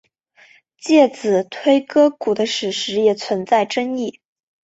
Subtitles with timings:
[0.79, 4.19] 介子推割股的史实也存在争议。